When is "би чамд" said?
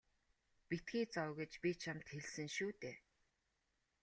1.63-2.03